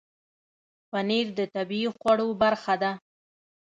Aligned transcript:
پنېر 0.89 1.27
د 1.39 1.39
طبیعي 1.55 1.89
خوړو 1.97 2.27
برخه 2.41 2.75
ده. 2.81 2.91